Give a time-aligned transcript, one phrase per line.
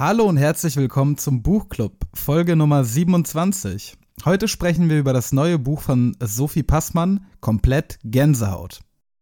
[0.00, 3.98] Hallo und herzlich willkommen zum Buchclub, Folge Nummer 27.
[4.24, 8.80] Heute sprechen wir über das neue Buch von Sophie Passmann, Komplett Gänsehaut.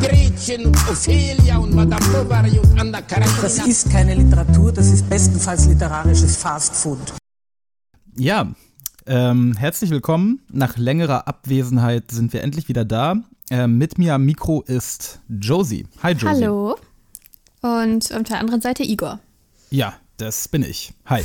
[0.00, 3.42] Gretchen und Ophelia und Madame Bovary und Anna Karenina.
[3.42, 7.14] Das ist keine Literatur, das ist bestenfalls literarisches Fastfood.
[8.16, 8.52] Ja,
[9.06, 10.40] ähm, herzlich willkommen.
[10.50, 13.16] Nach längerer Abwesenheit sind wir endlich wieder da.
[13.50, 15.86] Ähm, mit mir am Mikro ist Josie.
[16.02, 16.26] Hi Josie.
[16.26, 16.76] Hallo.
[17.62, 19.18] Und auf der anderen Seite Igor.
[19.70, 20.92] Ja, das bin ich.
[21.06, 21.22] Hi.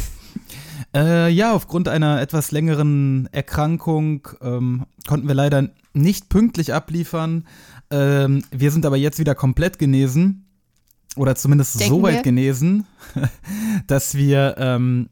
[0.96, 7.46] Äh, ja, aufgrund einer etwas längeren Erkrankung ähm, konnten wir leider nicht pünktlich abliefern.
[7.94, 10.48] Ähm, wir sind aber jetzt wieder komplett genesen.
[11.16, 12.22] Oder zumindest Denken so weit wir.
[12.24, 12.88] genesen,
[13.88, 15.10] dass wir ähm,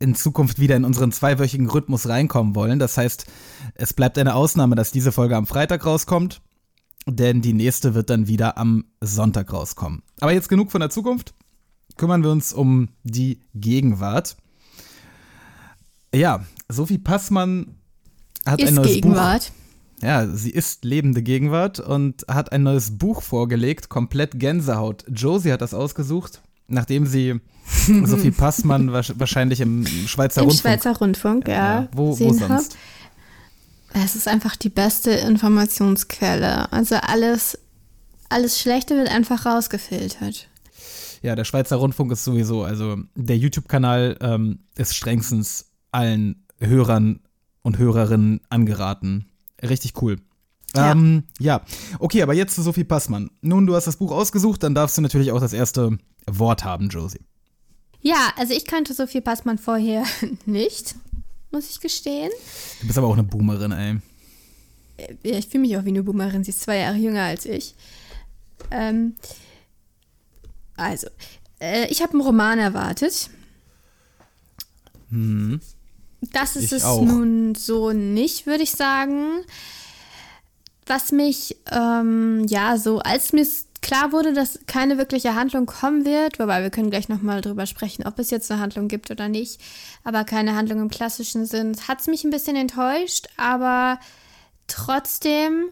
[0.00, 2.80] in Zukunft wieder in unseren zweiwöchigen Rhythmus reinkommen wollen.
[2.80, 3.26] Das heißt,
[3.74, 6.42] es bleibt eine Ausnahme, dass diese Folge am Freitag rauskommt,
[7.06, 10.02] denn die nächste wird dann wieder am Sonntag rauskommen.
[10.20, 11.32] Aber jetzt genug von der Zukunft.
[11.96, 14.36] Kümmern wir uns um die Gegenwart.
[16.12, 17.76] Ja, Sophie Passmann
[18.44, 19.52] hat ein Ist neues Gegenwart.
[19.52, 19.65] Buch.
[20.02, 25.04] Ja, sie ist lebende Gegenwart und hat ein neues Buch vorgelegt, komplett Gänsehaut.
[25.08, 27.40] Josie hat das ausgesucht, nachdem sie
[28.04, 30.74] Sophie Passmann wahrscheinlich im Schweizer Im Rundfunk.
[30.74, 31.54] Schweizer Rundfunk, ja.
[31.54, 32.48] Ja, wo, wo sonst?
[32.48, 34.04] hab.
[34.04, 36.70] Es ist einfach die beste Informationsquelle.
[36.70, 37.58] Also alles,
[38.28, 40.48] alles Schlechte wird einfach rausgefiltert.
[41.22, 47.20] Ja, der Schweizer Rundfunk ist sowieso, also der YouTube-Kanal ähm, ist strengstens allen Hörern
[47.62, 49.26] und Hörerinnen angeraten.
[49.62, 50.16] Richtig cool.
[50.74, 50.92] Ja.
[50.92, 51.62] Ähm, ja,
[51.98, 53.30] okay, aber jetzt zu Sophie Passmann.
[53.40, 56.88] Nun, du hast das Buch ausgesucht, dann darfst du natürlich auch das erste Wort haben,
[56.88, 57.20] Josie.
[58.02, 60.04] Ja, also ich kannte Sophie Passmann vorher
[60.46, 60.94] nicht,
[61.50, 62.30] muss ich gestehen.
[62.80, 63.96] Du bist aber auch eine Boomerin, ey.
[65.22, 66.44] Ja, ich fühle mich auch wie eine Boomerin.
[66.44, 67.74] Sie ist zwei Jahre jünger als ich.
[68.70, 69.14] Ähm,
[70.76, 71.08] also,
[71.60, 73.30] äh, ich habe einen Roman erwartet.
[76.32, 77.02] Das ist Ich es auch.
[77.02, 79.44] nun so nicht, würde ich sagen.
[80.86, 83.44] Was mich, ähm, ja, so, als mir
[83.82, 88.06] klar wurde, dass keine wirkliche Handlung kommen wird, wobei wir können gleich nochmal drüber sprechen,
[88.06, 89.60] ob es jetzt eine Handlung gibt oder nicht,
[90.04, 94.00] aber keine Handlung im klassischen Sinn, hat es mich ein bisschen enttäuscht, aber
[94.66, 95.66] trotzdem,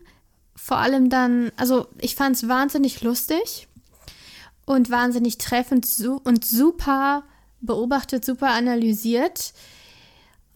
[0.55, 3.67] vor allem dann, also ich fand es wahnsinnig lustig
[4.65, 7.25] und wahnsinnig treffend su und super
[7.61, 9.53] beobachtet, super analysiert.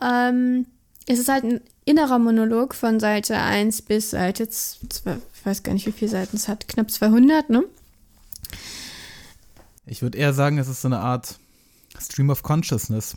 [0.02, 0.66] Ähm,
[1.06, 5.72] es ist halt ein innerer Monolog von Seite 1 bis Seite 2, ich weiß gar
[5.72, 7.64] nicht, wie viele Seiten es hat, knapp 200, ne?
[9.86, 11.38] Ich würde eher sagen, es ist so eine Art
[11.98, 13.16] Stream of Consciousness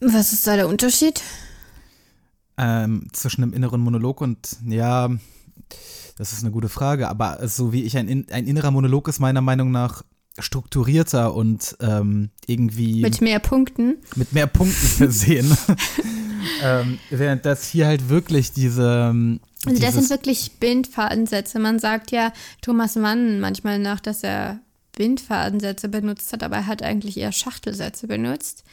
[0.00, 1.20] Was ist da der Unterschied?
[2.56, 5.10] ähm, zwischen einem inneren Monolog und, ja,
[6.16, 9.18] das ist eine gute Frage, aber so wie ich ein, in- ein innerer Monolog ist
[9.18, 10.04] meiner Meinung nach
[10.38, 13.96] strukturierter und ähm, irgendwie Mit mehr Punkten.
[14.16, 15.56] mit mehr Punkten versehen.
[16.62, 19.10] ähm, während das hier halt wirklich diese.
[19.10, 21.58] ähm, Also das sind wirklich Bindfadensätze.
[21.58, 24.58] Man sagt ja Thomas Mann manchmal nach, dass er
[24.96, 28.64] Bindfadensätze benutzt hat, aber er hat eigentlich eher Schachtelsätze benutzt.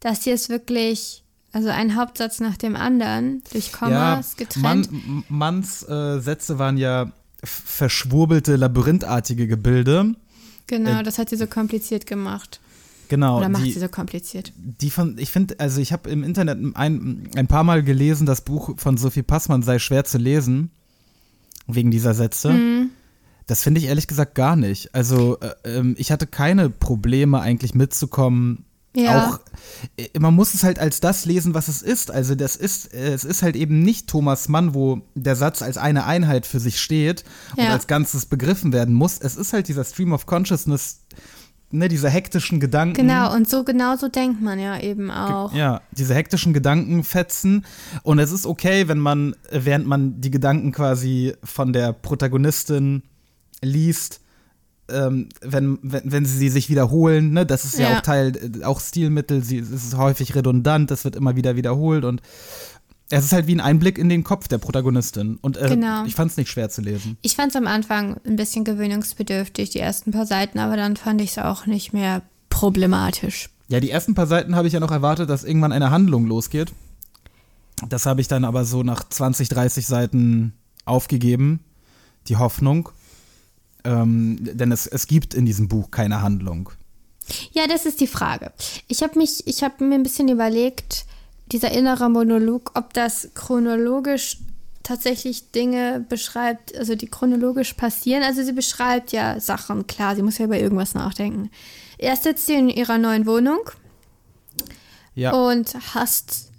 [0.00, 4.90] Das hier ist wirklich, also ein Hauptsatz nach dem anderen, durch Kommas getrennt.
[4.92, 10.14] Mann, Manns äh, Sätze waren ja verschwurbelte, labyrinthartige Gebilde.
[10.66, 12.60] Genau, äh, das hat sie so kompliziert gemacht.
[13.08, 13.38] Genau.
[13.38, 14.52] Oder macht die, sie so kompliziert.
[14.56, 18.40] die von, ich finde, also ich habe im Internet ein, ein paar Mal gelesen, das
[18.40, 20.70] Buch von Sophie Passmann sei schwer zu lesen,
[21.66, 22.52] wegen dieser Sätze.
[22.52, 22.90] Mhm.
[23.46, 24.94] Das finde ich ehrlich gesagt gar nicht.
[24.94, 28.64] Also äh, ähm, ich hatte keine Probleme eigentlich mitzukommen.
[28.96, 29.28] Ja.
[29.28, 29.40] Auch,
[29.96, 32.10] äh, man muss es halt als das lesen, was es ist.
[32.10, 35.76] Also das ist, äh, es ist halt eben nicht Thomas Mann, wo der Satz als
[35.78, 37.24] eine Einheit für sich steht
[37.56, 37.70] und Ja.
[37.72, 39.18] als Ganzes begriffen werden muss.
[39.18, 41.00] Es ist halt dieser Stream of Consciousness,
[41.72, 42.94] ne, diese hektischen Gedanken.
[42.94, 45.52] Genau, und so genau so denkt man ja eben auch.
[45.52, 47.64] Ja, diese hektischen Gedankenfetzen.
[48.04, 53.02] Und es ist okay, wenn man, äh, während man die Gedanken quasi von der Protagonistin
[53.60, 54.20] liest,
[54.88, 57.98] ähm, wenn, wenn, wenn sie sich wiederholen, ne, das ist ja, Ja.
[57.98, 62.04] auch Teil, äh, auch Stilmittel, sie, es ist häufig redundant, das wird immer wieder wiederholt
[62.04, 62.20] und
[63.10, 65.38] es ist halt wie ein Einblick in den Kopf der Protagonistin.
[65.42, 66.04] Und äh, Genau.
[66.04, 67.18] ich fand es nicht schwer zu lesen.
[67.22, 71.20] Ich fand es am Anfang ein bisschen gewöhnungsbedürftig, die ersten paar Seiten, aber dann fand
[71.20, 73.50] ich es auch nicht mehr problematisch.
[73.68, 76.72] Ja, die ersten paar Seiten habe ich ja noch erwartet, dass irgendwann eine Handlung losgeht.
[77.88, 80.52] Das habe ich dann aber so nach 20, 30 Seiten
[80.84, 81.60] aufgegeben,
[82.28, 82.88] die Hoffnung.
[83.84, 86.70] Ähm, denn es, es gibt in diesem Buch keine Handlung.
[87.52, 88.52] Ja, das ist die Frage.
[88.88, 91.06] Ich habe mich, ich habe mir ein bisschen überlegt,
[91.52, 94.38] dieser innere Monolog, ob das chronologisch
[94.82, 98.22] tatsächlich Dinge beschreibt, also die chronologisch passieren.
[98.22, 101.50] Also sie beschreibt ja Sachen, klar, sie muss ja über irgendwas nachdenken.
[101.96, 103.60] Erst sitzt sie in ihrer neuen Wohnung
[105.14, 105.32] Ja.
[105.32, 106.50] und hasst,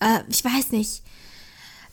[0.00, 1.02] äh, ich weiß nicht,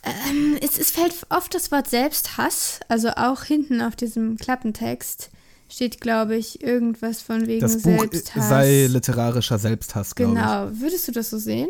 [0.04, 5.30] ähm, es, es fällt oft das Wort Selbsthass, also auch hinten auf diesem Klappentext
[5.70, 8.50] steht, glaube ich, irgendwas von wegen Das Buch Selbsthass.
[8.50, 10.38] sei literarischer Selbsthass, glaube ich.
[10.38, 11.70] genau, würdest du das so sehen?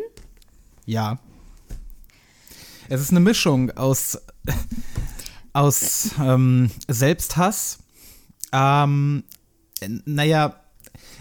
[0.85, 1.19] Ja.
[2.89, 4.19] Es ist eine Mischung aus,
[5.53, 7.79] aus ähm, Selbsthass,
[8.51, 9.23] ähm,
[10.05, 10.55] naja,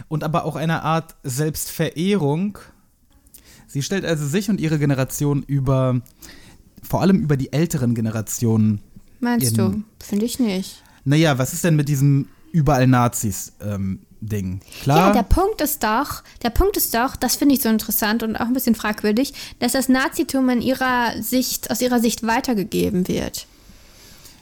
[0.08, 2.58] und aber auch einer Art Selbstverehrung.
[3.66, 6.00] Sie stellt also sich und ihre Generation über,
[6.82, 8.80] vor allem über die älteren Generationen.
[9.20, 9.84] Meinst In- du?
[10.04, 10.82] Finde ich nicht.
[11.04, 14.60] Naja, was ist denn mit diesem überall Nazis ähm, Ding?
[14.82, 15.08] Klar.
[15.08, 18.36] Ja, der Punkt ist doch, der Punkt ist doch, das finde ich so interessant und
[18.36, 23.46] auch ein bisschen fragwürdig, dass das Nazitum in ihrer Sicht, aus ihrer Sicht weitergegeben wird.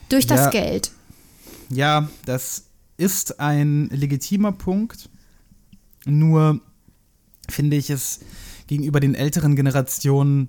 [0.08, 0.50] Durch das Ja.
[0.50, 0.91] Geld.
[1.70, 2.64] Ja, das
[2.96, 5.08] ist ein legitimer Punkt.
[6.06, 6.61] Nur
[7.49, 8.20] finde ich es
[8.67, 10.49] gegenüber den älteren Generationen,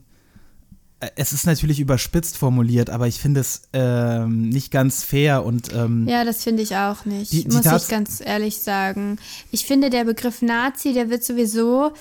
[1.16, 6.08] es ist natürlich überspitzt formuliert, aber ich finde es ähm, nicht ganz fair und ähm,
[6.08, 9.18] Ja, das finde ich auch nicht, Die- die muss ich Tats- ganz ehrlich sagen.
[9.52, 11.94] Ich finde, der Begriff Nazi, der wird sowieso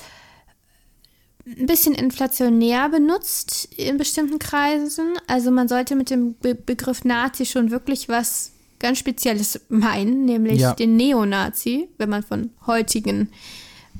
[1.46, 5.14] ein bisschen inflationär benutzt in bestimmten Kreisen.
[5.26, 8.50] Also man sollte mit dem Be Begriff Nazi schon wirklich was
[8.80, 10.74] ganz Spezielles meinen, nämlich Ja.
[10.74, 13.28] den Neonazi, wenn man von heutigen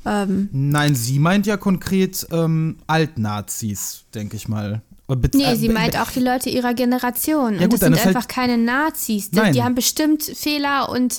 [0.06, 4.80] ähm, nein, sie meint ja konkret ähm, Altnazis, denke ich mal.
[5.08, 7.54] Nee, äh, sie meint auch die Leute ihrer Generation.
[7.54, 9.30] Ja, und gut, das sind halt- einfach keine Nazis.
[9.30, 11.18] Die, die haben bestimmt Fehler und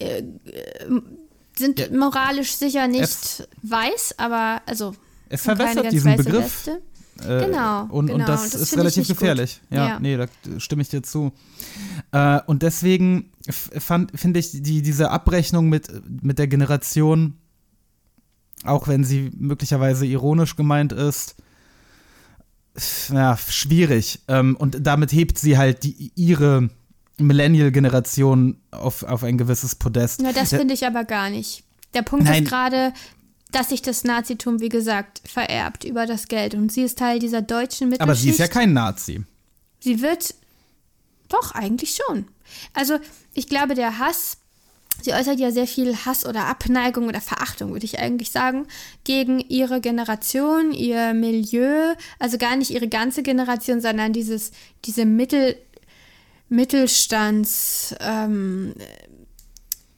[0.00, 0.24] äh, äh,
[1.56, 1.86] sind Ja.
[1.96, 4.94] moralisch sicher nicht Es- weiß, aber also
[5.28, 6.66] Es verwässert diesen Begriff.
[6.66, 6.82] Weste.
[7.20, 8.18] Äh, Genau, Und, genau.
[8.20, 9.60] und das, Und das ist relativ gefährlich.
[9.70, 10.00] Ja, Ja.
[10.00, 10.26] nee, da
[10.58, 11.32] stimme ich dir zu.
[12.12, 13.32] Äh, und deswegen
[14.14, 15.88] finde ich die, diese Abrechnung mit,
[16.22, 17.34] mit der Generation,
[18.64, 21.34] auch wenn sie möglicherweise ironisch gemeint ist,
[23.12, 24.20] ja, schwierig.
[24.28, 26.70] Ähm, und damit hebt sie halt die, ihre
[27.18, 30.22] Millennial-Generation auf, auf ein gewisses Podest.
[30.22, 31.64] Ja, das finde ich aber gar nicht.
[31.94, 32.44] Der Punkt Nein.
[32.44, 32.92] ist gerade,
[33.50, 36.54] dass sich das Nazitum, wie gesagt, vererbt über das Geld.
[36.54, 38.02] Und sie ist Teil dieser deutschen Mittelschicht.
[38.02, 39.24] aber sie ist ja kein Nazi.
[39.80, 40.34] Sie wird.
[41.28, 42.26] Doch, eigentlich schon.
[42.72, 42.98] Also,
[43.34, 44.37] ich glaube, der Hass,
[45.02, 48.66] sie äußert ja sehr viel Hass oder Abneigung oder Verachtung, würde ich eigentlich sagen,
[49.04, 51.94] gegen ihre Generation, ihr Milieu.
[52.18, 54.50] Also gar nicht ihre ganze Generation, sondern dieses,
[54.84, 55.56] diese Mittel,
[56.48, 58.74] Mittelstands, ähm,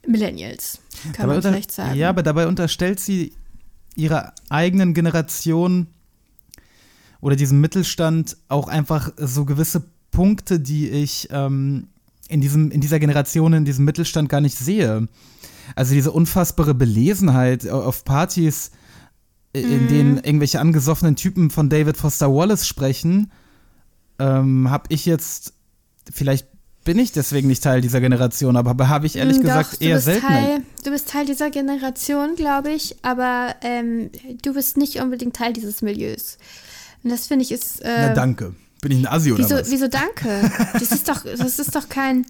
[0.05, 0.79] Millennials,
[1.13, 1.97] kann man unter- vielleicht sagen.
[1.97, 3.33] Ja, aber dabei unterstellt sie
[3.95, 5.87] ihrer eigenen Generation
[7.19, 11.87] oder diesem Mittelstand auch einfach so gewisse Punkte, die ich ähm,
[12.31, 15.07] in, diesem, in dieser Generation, in diesem Mittelstand gar nicht sehe.
[15.75, 18.71] Also diese unfassbare Belesenheit auf Partys,
[19.53, 19.59] Mhm.
[19.63, 23.31] in denen irgendwelche angesoffenen Typen von David Foster Wallace sprechen,
[24.17, 25.53] ähm, habe ich jetzt,
[26.09, 26.47] vielleicht
[26.85, 29.99] bin ich deswegen nicht Teil dieser Generation, aber habe ich ehrlich gesagt Doch, du eher
[29.99, 30.25] selten.
[30.25, 34.09] Teil, du bist Teil dieser Generation, glaube ich, aber ähm,
[34.41, 36.37] du bist nicht unbedingt Teil dieses Milieus.
[37.03, 37.81] Und das finde ich ist.
[37.81, 38.55] Äh, Na danke.
[38.81, 39.69] Bin ich ein Assi oder wieso, was?
[39.71, 40.51] wieso danke?
[40.73, 42.25] Das ist doch, das ist doch kein.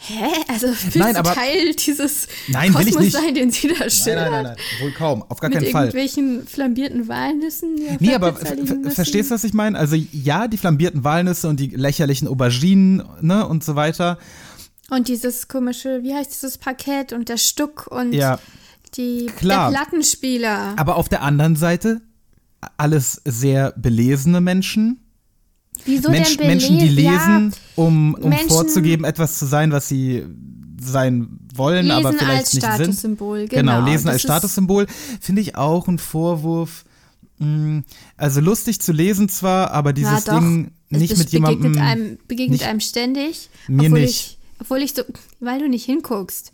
[0.00, 0.26] Hä?
[0.46, 3.12] Also willst Nein, aber- Teil dieses Nein, will ich Kosmos nicht.
[3.16, 4.30] sein, den sie da Nein, schildert?
[4.30, 5.84] nein, nein, nein, wohl kaum, auf gar Mit keinen Fall.
[5.86, 7.74] irgendwelchen flambierten Walnüssen?
[7.94, 8.34] auf Nee, aber
[8.90, 9.76] verstehst du, was ich meine?
[9.76, 14.18] Also ja, die flambierten Walnüsse und die lächerlichen Auberginen, ne, und so weiter.
[14.90, 18.38] Und dieses komische, wie heißt dieses Parkett und der Stuck und Ja.
[18.94, 19.70] die, Klar.
[19.72, 20.74] der Plattenspieler.
[20.76, 22.00] Aber auf der anderen Seite
[22.76, 25.00] alles sehr belesene Menschen.
[25.84, 29.88] Wieso Mensch, denn Menschen, die lesen, Ja, um, um Menschen- vorzugeben, etwas zu sein, was
[29.88, 30.24] sie
[30.80, 32.74] sein wollen, Lesen aber vielleicht als nicht sind.
[32.74, 33.90] Statussymbol, Genau, genau.
[33.90, 34.86] lesen als Statussymbol
[35.20, 36.84] finde ich auch ein Vorwurf.
[37.38, 37.80] Mm,
[38.16, 40.40] Also lustig zu lesen zwar, aber dieses ja, doch.
[40.40, 41.72] Ding nicht mit jemandem.
[41.72, 43.48] Begegnet einem, begegnet nicht- einem ständig.
[43.68, 44.10] Mir obwohl nicht.
[44.10, 45.02] Ich, obwohl ich so,
[45.40, 46.52] weil du nicht hinguckst.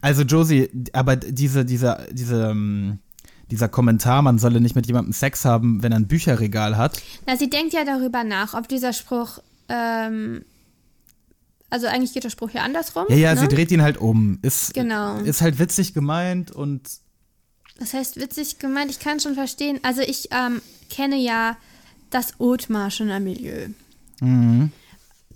[0.00, 2.98] Also Josie, aber diese, dieser, diese, ähm,
[3.50, 7.00] dieser Kommentar, man solle nicht mit jemandem Sex haben, wenn er ein Bücherregal hat.
[7.26, 9.38] Na, sie denkt ja darüber nach, ob dieser Spruch,
[9.68, 10.44] ähm,
[11.70, 13.04] also eigentlich geht der Spruch ja andersrum.
[13.08, 13.40] Ja, ja, ne?
[13.40, 14.38] sie dreht ihn halt um.
[14.42, 15.18] Ist, Genau.
[15.18, 16.82] ist halt witzig gemeint und
[17.78, 19.78] Das heißt, witzig gemeint, ich kann schon verstehen.
[19.82, 20.60] Also ich ähm,
[20.90, 21.56] kenne ja
[22.10, 23.68] das Othmarscher Milieu.
[24.20, 24.70] Mhm.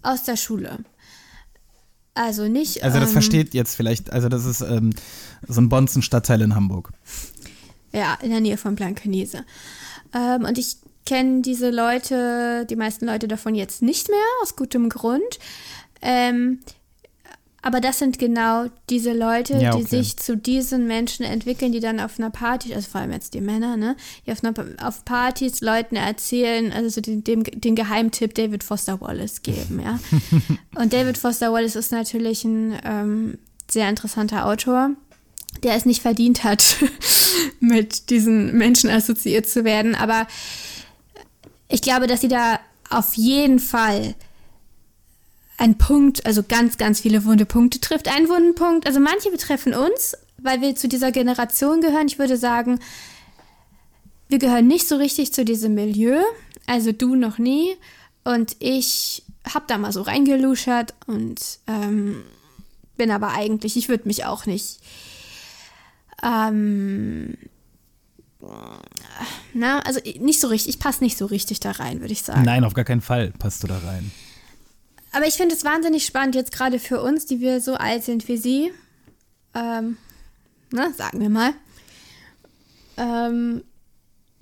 [0.02, 0.78] Aus der Schule.
[2.14, 2.82] Also nicht.
[2.82, 4.90] Also das ähm, versteht jetzt vielleicht, also das ist ähm,
[5.46, 6.90] so ein Bonzen-Stadtteil in Hamburg.
[7.92, 9.44] Ja, in der Nähe von Blankenese.
[10.14, 14.88] Ähm, und ich kenne diese Leute, die meisten Leute davon jetzt nicht mehr, aus gutem
[14.88, 15.38] Grund.
[16.02, 16.60] Ähm,
[17.62, 20.02] aber das sind genau diese Leute, Ja, die okay.
[20.02, 23.42] sich zu diesen Menschen entwickeln, die dann auf einer Party, also vor allem jetzt die
[23.42, 28.34] Männer, ne, die auf, einer, auf Partys Leuten erzählen, also so den, dem, den Geheimtipp
[28.34, 29.98] David Foster Wallace geben, ja.
[30.80, 33.38] Und David Foster Wallace ist natürlich ein ähm,
[33.70, 34.92] sehr interessanter Autor,
[35.62, 36.76] der es nicht verdient hat,
[37.60, 40.26] mit diesen Menschen assoziiert zu werden, aber
[41.68, 44.14] ich glaube, dass sie da auf jeden Fall
[45.56, 48.08] einen Punkt, also ganz, ganz viele wunde Punkte trifft.
[48.08, 52.08] Ein wunden Punkt, also manche betreffen uns, weil wir zu dieser Generation gehören.
[52.08, 52.80] Ich würde sagen,
[54.28, 56.22] wir gehören nicht so richtig zu diesem Milieu.
[56.66, 57.76] Also du noch nie.
[58.24, 62.22] Und ich habe da mal so reingeluschert und ähm,
[62.96, 64.80] bin aber eigentlich, ich würde mich auch nicht
[66.22, 67.36] ähm,
[69.52, 72.42] na, also nicht so richtig, ich passe nicht so richtig da rein, würde ich sagen.
[72.42, 74.10] Nein, auf gar keinen Fall passt du da rein.
[75.12, 78.28] Aber ich finde es wahnsinnig spannend, jetzt gerade für uns, die wir so alt sind
[78.28, 78.72] wie sie,
[79.54, 79.96] ähm,
[80.70, 81.52] na, sagen wir mal,
[82.96, 83.64] ähm,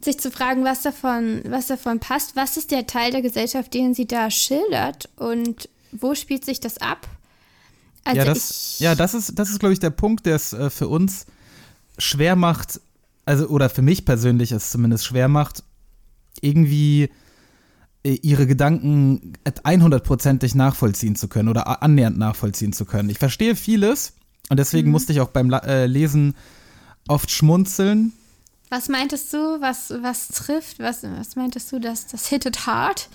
[0.01, 3.95] sich zu fragen, was davon, was davon passt, was ist der Teil der Gesellschaft, den
[3.95, 7.09] sie da schildert und wo spielt sich das ab?
[8.05, 10.71] Also ja, das, ja, das ist, das ist, glaube ich, der Punkt, der es äh,
[10.71, 11.27] für uns
[11.99, 12.81] schwer macht,
[13.25, 15.63] also, oder für mich persönlich es zumindest schwer macht,
[16.41, 17.11] irgendwie
[18.05, 23.11] äh, ihre Gedanken 100%ig nachvollziehen zu können oder annähernd nachvollziehen zu können.
[23.11, 24.15] Ich verstehe vieles
[24.49, 24.57] und Mhm.
[24.57, 26.35] deswegen musste ich auch beim äh, Lesen
[27.09, 28.13] oft schmunzeln.
[28.71, 33.09] was meintest du, was, was trifft, was, was meintest du, dass das hittet hart?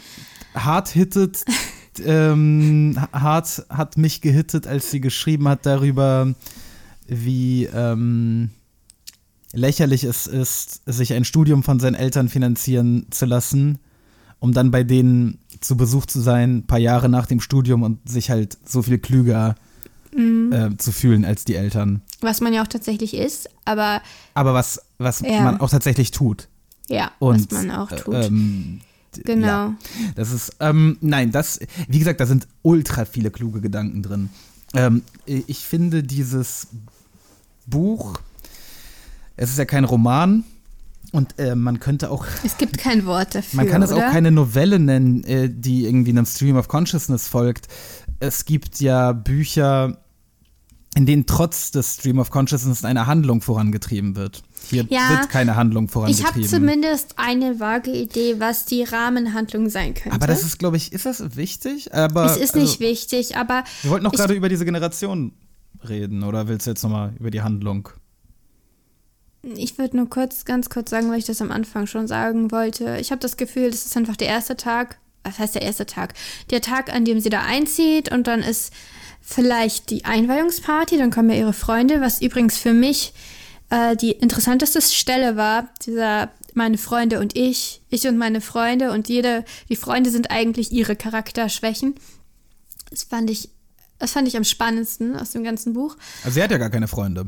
[0.56, 1.44] Hart hittet,
[2.06, 6.34] ähm, Hart hat mich gehittet, als sie geschrieben hat darüber,
[7.08, 8.50] wie ähm,
[9.54, 13.80] lächerlich es ist, sich ein Studium von seinen Eltern finanzieren zu lassen,
[14.40, 18.10] um dann bei denen zu Besuch zu sein, ein paar Jahre nach dem Studium und
[18.10, 19.56] sich halt so viel klüger
[20.16, 22.02] äh, zu fühlen als die Eltern.
[22.22, 24.02] Was man ja auch tatsächlich ist, aber
[24.34, 25.42] Aber was, was Ja.
[25.42, 26.50] man auch tatsächlich tut.
[26.90, 28.14] ja, Und, was man auch tut.
[28.14, 28.82] Äh, ähm,
[29.24, 29.48] genau.
[29.48, 29.76] Ja,
[30.16, 34.30] das ist, ähm, nein, das, wie gesagt, da sind ultra viele kluge Gedanken drin.
[34.76, 36.68] Ähm, ich finde dieses
[37.66, 38.20] Buch,
[39.36, 40.44] es ist ja kein Roman
[41.12, 43.58] und äh, man könnte auch, Es gibt kein Wort dafür.
[43.58, 44.08] man kann es oder?
[44.08, 47.68] auch keine Novelle nennen, äh, die irgendwie einem Stream of Consciousness folgt.
[48.20, 49.98] Es gibt ja Bücher,
[50.96, 54.44] in denen trotz des Stream of Consciousness eine Handlung vorangetrieben wird.
[54.70, 56.34] Hier Ja, wird keine Handlung Ich vorangetrieben.
[56.36, 60.14] habe zumindest eine vage Idee, was die Rahmenhandlung sein könnte.
[60.16, 61.94] aber das ist, glaube ich, ist das wichtig?
[61.94, 65.34] Aber, es ist nicht also, wichtig, aber Wir wollten noch ich- gerade über diese Generation
[65.90, 67.90] reden, oder willst du jetzt nochmal über die Handlung?
[69.44, 72.98] Ich würde nur kurz, ganz kurz sagen, weil ich das am Anfang schon sagen wollte.
[73.00, 74.98] Ich habe das Gefühl, das ist einfach der erste Tag.
[75.24, 76.14] Was heißt der erste Tag?
[76.50, 78.74] Der Tag, an dem sie da einzieht und dann ist
[79.22, 83.14] vielleicht die Einweihungsparty, dann kommen ja ihre Freunde, was übrigens für mich
[83.70, 89.10] äh, die interessanteste Stelle war, dieser meine Freunde und ich, ich und meine Freunde und
[89.10, 91.96] jede, die Freunde sind eigentlich ihre Charakterschwächen.
[92.92, 93.50] Das fand ich,
[93.98, 95.98] das fand ich am spannendsten aus dem ganzen Buch.
[96.24, 97.28] Also sie hat ja gar keine Freunde.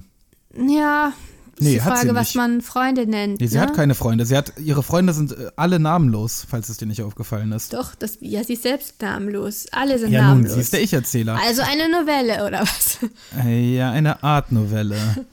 [0.55, 1.13] Ja,
[1.59, 3.39] Nee, die hat sie Frage, was man Freunde nennt.
[3.39, 3.61] Nee, sie ne?
[3.61, 4.25] hat keine Freunde.
[4.25, 7.73] Sie hat, ihre Freunde sind äh, alle namenlos, falls es dir nicht aufgefallen ist.
[7.73, 9.67] Doch, das, ja, sie ist selbst namenlos.
[9.71, 10.53] Alle sind ja, nun, namenlos.
[10.55, 11.39] sie ist der Ich-Erzähler.
[11.45, 12.99] also eine Novelle oder was?
[13.45, 14.97] Äh, Ja, eine Art Novelle.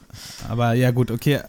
[0.49, 1.41] Aber ja, gut, okay.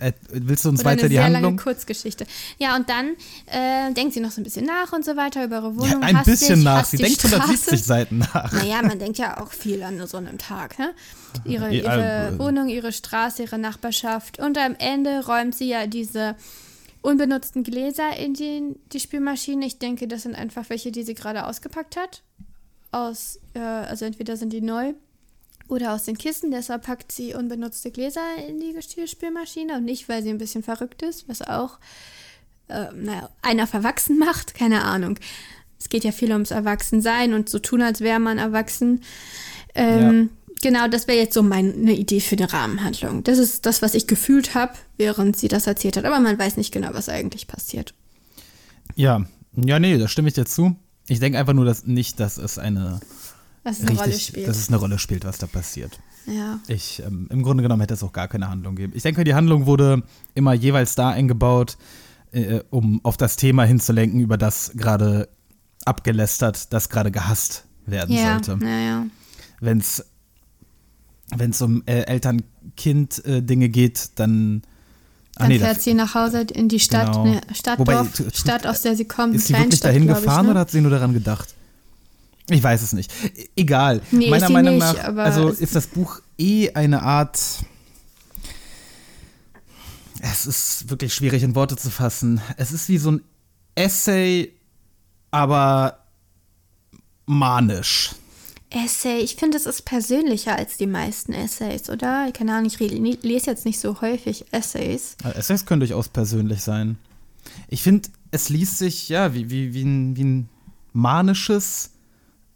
[0.00, 1.42] Äh, äh, willst du uns Oder weiter eine die sehr Handlung?
[1.42, 2.26] lange Kurzgeschichte.
[2.58, 3.10] Ja, und dann
[3.46, 6.02] äh, denkt sie noch so ein bisschen nach und so weiter über ihre Ja, Wohnung.
[6.02, 6.84] ein hasst bisschen sich, nach.
[6.84, 7.34] Sie denkt Straße.
[7.36, 8.52] 170 Seiten nach.
[8.52, 10.78] Naja, man denkt ja auch viel an so einem Tag.
[10.78, 10.92] Ne?
[11.44, 14.38] Ihre, Ja, ihre äh, Wohnung, ihre Straße, ihre Nachbarschaft.
[14.38, 16.36] Und am Ende räumt sie ja diese
[17.02, 19.66] unbenutzten Gläser in die, die Spülmaschine.
[19.66, 22.22] Ich denke, das sind einfach welche, die sie gerade ausgepackt hat.
[22.92, 24.94] Aus, äh, also entweder sind die neu
[25.74, 26.50] oder aus den Kissen.
[26.50, 31.02] Deshalb packt sie unbenutzte Gläser in die Geschirrspülmaschine und nicht, weil sie ein bisschen verrückt
[31.02, 31.78] ist, was auch
[32.68, 34.54] äh, naja, einer verwachsen macht.
[34.54, 35.18] Keine Ahnung.
[35.78, 39.02] Es geht ja viel ums Erwachsensein und so tun, als wäre man erwachsen.
[39.74, 40.30] Ähm,
[40.64, 43.22] Genau, das wäre jetzt so meine Idee für eine Rahmenhandlung.
[43.22, 46.06] Das ist das, was ich gefühlt habe, während sie das erzählt hat.
[46.06, 47.92] Aber man weiß nicht genau, was eigentlich passiert.
[48.94, 49.26] Ja,
[49.56, 50.74] ja, nee, da stimme ich dir zu.
[51.06, 53.00] Ich denke einfach nur, dass nicht, dass es eine
[53.64, 54.46] Was eine Rolle spielt.
[54.46, 55.98] dass es eine Rolle spielt, was da passiert.
[56.26, 56.60] Ja.
[56.68, 58.92] Ich, ähm, im Grunde genommen hätte es auch gar keine Handlung gegeben.
[58.96, 60.02] Ich denke, die Handlung wurde
[60.34, 61.76] immer jeweils da eingebaut,
[62.32, 65.28] äh, um auf das Thema hinzulenken, über das gerade
[65.84, 68.64] abgelästert, das gerade gehasst werden Ja, sollte.
[68.64, 69.06] ja, ja.
[69.60, 70.04] Wenn es
[71.36, 74.62] wenn es um äh, Eltern-Kind-Dinge geht, dann
[75.36, 77.24] ah, Dann nee, fährt sie nach Hause in die Stadt, Genau.
[77.24, 79.34] ne, Stadt, Wobei, Dorf, Stadt, aus der sie kommt.
[79.34, 80.52] Ist sie wirklich dahin ich, gefahren ne?
[80.52, 81.54] oder hat sie nur daran gedacht?
[82.50, 83.10] Ich weiß es nicht.
[83.36, 84.00] E- Egal.
[84.10, 87.38] Nee, Meiner Meinung nicht, nach, also ist das Buch eh eine Art.
[90.20, 92.40] Es ist wirklich schwierig in Worte zu fassen.
[92.56, 93.22] Es ist wie so ein
[93.74, 94.52] Essay,
[95.30, 95.98] aber
[97.26, 98.12] manisch.
[98.70, 102.30] Essay, ich finde, es ist persönlicher als die meisten Essays, oder?
[102.32, 105.16] Keine Ahnung, ich lese jetzt nicht so häufig Essays.
[105.22, 106.98] Also Essays können durchaus persönlich sein.
[107.68, 110.48] Ich finde, es liest sich ja wie, wie, wie, ein, wie ein
[110.92, 111.90] manisches,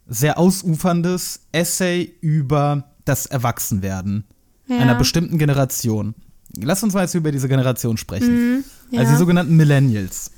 [0.09, 4.23] sehr ausuferndes Essay über das Erwachsenwerden
[4.67, 4.77] Ja.
[4.79, 6.15] einer bestimmten Generation.
[6.57, 8.55] Lass uns mal jetzt über diese Generation sprechen.
[8.57, 8.99] Mhm, ja.
[9.01, 10.31] Also die sogenannten Millennials.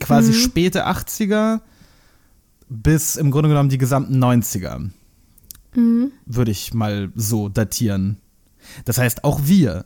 [0.00, 1.60] Quasi späte 80er
[2.68, 4.90] bis im Grunde genommen die gesamten 90er.
[5.74, 6.12] Mhm.
[6.26, 8.18] Würde ich mal so datieren.
[8.84, 9.84] Das heißt, auch wir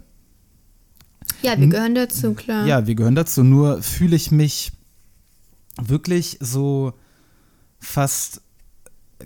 [1.43, 2.67] Ja, wir gehören dazu, klar.
[2.67, 3.43] ja, wir gehören dazu.
[3.43, 4.73] Nur fühle ich mich
[5.81, 6.93] wirklich so
[7.79, 8.42] fast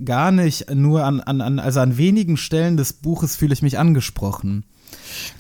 [0.04, 3.78] gar nicht nur an, an, an, also an wenigen Stellen des Buches fühle ich mich
[3.78, 4.64] angesprochen.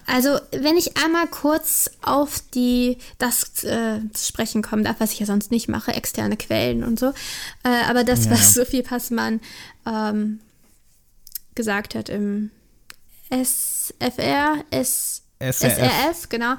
[0.06, 5.20] Also, wenn ich einmal kurz auf die das äh, zu sprechen kommen darf, was ich
[5.20, 7.06] ja sonst nicht mache, externe Quellen und so,
[7.64, 8.30] äh, aber das, Ja.
[8.32, 9.40] was Sophie Passmann
[9.86, 10.40] ähm,
[11.54, 12.50] gesagt hat im
[13.30, 15.78] SFR, S, SRF.
[15.78, 16.54] SRF, genau.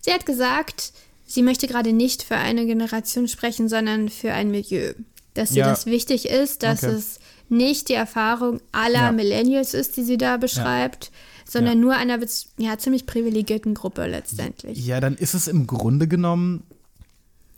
[0.00, 0.92] Sie hat gesagt,
[1.26, 4.94] sie möchte gerade nicht für eine Generation sprechen, sondern für ein Milieu.
[5.34, 5.70] Dass ihr Ja.
[5.70, 6.94] das wichtig ist, dass Okay.
[6.94, 7.19] es
[7.50, 9.12] nicht die Erfahrung aller Ja.
[9.12, 11.10] Millennials ist, die sie da beschreibt,
[11.44, 11.80] sondern Ja.
[11.80, 12.18] nur einer
[12.58, 14.84] ja, ziemlich privilegierten Gruppe letztendlich.
[14.86, 16.62] Ja, dann ist es im Grunde genommen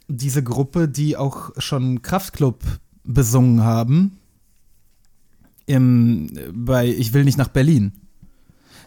[0.08, 2.60] diese Gruppe, die auch schon Kraftklub
[3.04, 4.18] besungen haben.
[5.66, 7.92] Im, bei Ich will nicht nach Berlin.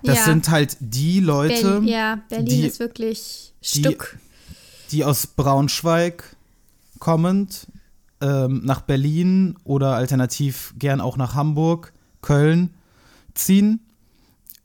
[0.04, 0.26] Das Ja.
[0.26, 4.20] sind halt die Leute, Berlin, ja, Berlin die- ist wirklich die- Stück.
[4.92, 6.36] die aus Braunschweig
[7.00, 7.68] kommend
[8.22, 12.72] ähm, nach Berlin oder alternativ gern auch nach Hamburg, Köln
[13.34, 13.82] ziehen.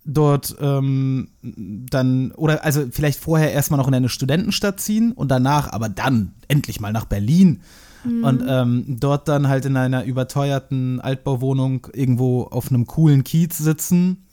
[0.04, 5.72] Dort ähm, dann, oder also vielleicht vorher erstmal noch in eine Studentenstadt ziehen und danach
[5.72, 7.60] aber dann endlich mal nach Berlin.
[8.02, 14.24] Und ähm, dort dann halt in einer überteuerten Altbauwohnung irgendwo auf einem coolen Kiez sitzen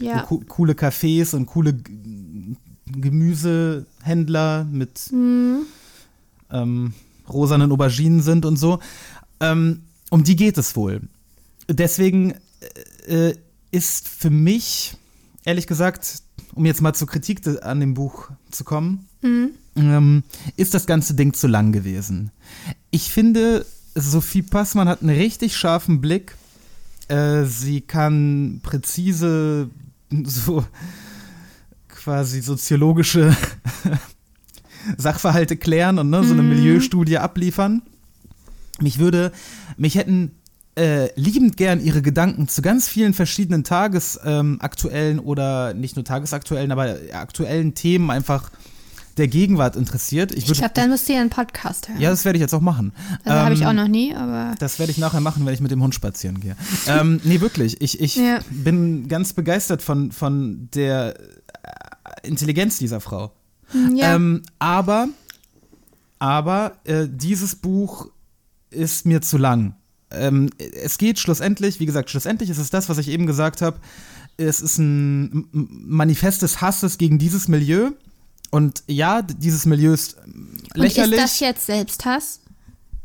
[0.00, 0.22] Ja.
[0.22, 1.76] co coole Cafés und coole
[2.86, 6.94] Gemüsehändler mit ähm,
[7.28, 8.80] rosanen Auberginen sind und so.
[9.40, 11.02] Ähm, um die geht es wohl.
[11.68, 12.34] Deswegen
[13.06, 13.34] äh,
[13.70, 14.96] ist für mich,
[15.44, 16.22] ehrlich gesagt,
[16.54, 19.08] um jetzt mal zur Kritik an dem Buch zu kommen,
[19.76, 20.22] ähm,
[20.56, 22.30] ist das ganze Ding zu lang gewesen.
[22.90, 26.36] Ich finde, Sophie Passmann hat einen richtig scharfen Blick.
[27.08, 29.70] Äh, sie kann präzise
[30.24, 30.64] so
[31.88, 33.36] quasi soziologische
[34.98, 37.82] Sachverhalte klären und ne, so eine Milieustudie abliefern.
[38.80, 39.32] Mich würde,
[39.76, 40.32] mich hätten
[40.78, 46.96] äh, liebend gern ihre Gedanken zu ganz vielen verschiedenen tagesaktuellen oder nicht nur tagesaktuellen, aber
[47.12, 48.50] aktuellen Themen einfach
[49.18, 50.32] der Gegenwart interessiert.
[50.32, 52.00] Ich Ich glaube, dann müsst ihr einen Podcast hören.
[52.00, 52.92] ja, das werde ich jetzt auch machen.
[53.24, 55.60] also habe ich Ähm, auch noch nie, aber das werde ich nachher machen, wenn ich
[55.60, 56.56] mit dem Hund spazieren gehe.
[56.86, 57.82] ähm, nee, wirklich.
[57.82, 58.38] Ich, ich Ja.
[58.50, 63.32] bin ganz begeistert von, von der äh, Intelligenz dieser Frau.
[63.94, 64.14] Ja.
[64.14, 65.08] Ähm, aber,
[66.18, 68.08] aber äh, dieses Buch
[68.70, 69.74] ist mir zu lang.
[70.10, 73.78] Ähm, es geht schlussendlich, wie gesagt, schlussendlich ist es das, was ich eben gesagt habe.
[74.36, 77.90] Es ist ein Manifest des Hasses gegen dieses Milieu.
[78.50, 81.18] Und ja, dieses Milieu ist ähm, Und lächerlich.
[81.18, 82.40] ist das jetzt Selbsthass?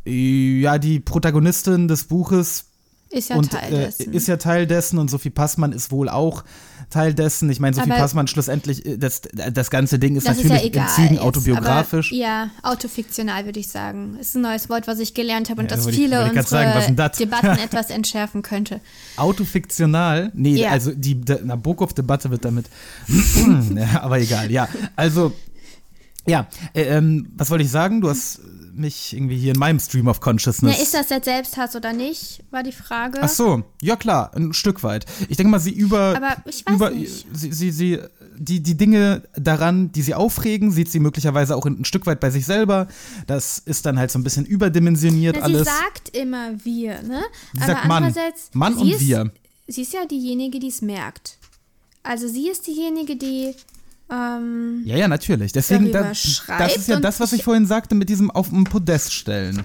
[0.10, 2.66] ja, die Protagonistin des Buches
[3.10, 4.14] Ist ja und Teil äh, dessen.
[4.14, 6.44] ist ja Teil dessen und Sophie Passmann ist wohl auch
[6.90, 7.50] Teil dessen.
[7.50, 9.22] Ich meine, Sophie Aber- Passmann schlussendlich, äh, das,
[9.52, 12.12] das ganze Ding ist das ist natürlich ja in Zügen jetzt, autobiografisch.
[12.12, 14.18] Aber, ja, autofiktional würde ich sagen.
[14.20, 16.96] Ist ein neues Wort, was ich gelernt habe und Ja, das viele ich unsere sagen?
[17.20, 18.80] Debatten etwas entschärfen könnte.
[19.18, 20.32] Autofiktional?
[20.34, 20.70] Nee, Ja.
[20.70, 22.68] also die de, Nabokov-Debatte wird damit.
[24.02, 24.68] aber egal, ja.
[24.96, 25.34] Also,
[26.26, 28.02] ja, äh, ähm, was wollte ich sagen?
[28.02, 28.40] Du hast
[28.78, 30.78] mich irgendwie hier in meinem Stream of Consciousness.
[30.78, 33.20] Ja, ist das jetzt Selbsthass oder nicht, war die Frage.
[33.22, 35.06] Ach so, ja klar, ein Stück weit.
[35.30, 37.26] Ich denke mal, sie über, Aber ich weiß über nicht.
[37.34, 38.00] sie, sie, sie
[38.38, 42.30] die, die Dinge daran, die sie aufregen, sieht sie möglicherweise auch ein, Stück weit bei
[42.30, 42.88] sich selber.
[43.26, 45.68] Das ist dann halt so ein bisschen überdimensioniert Na, sie alles.
[45.68, 47.22] sagt immer wir, ne?
[47.54, 48.04] Sie sagt Mann.
[48.04, 49.32] andererseits, Mann sie und ist, wir.
[49.68, 51.38] Sie ist ja diejenige, die es merkt.
[52.04, 53.54] Also sie ist diejenige, die
[54.12, 55.52] ähm, Ja, ja, natürlich.
[55.52, 58.64] Deswegen, da, das ist ja das, was ich ich- vorhin sagte, mit diesem auf dem
[58.64, 59.64] Podest stellen.